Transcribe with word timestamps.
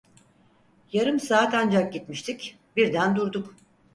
Yarım 0.93 1.19
saat 1.19 1.53
ancak 1.53 1.93
gitmiştik, 1.93 2.57
birden 2.75 3.15
durduk. 3.15 3.55